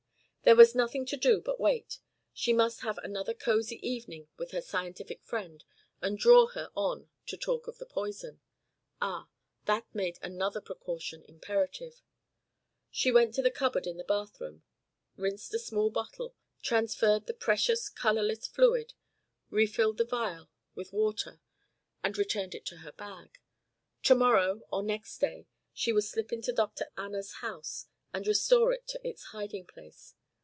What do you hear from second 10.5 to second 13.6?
precaution imperative. She went to the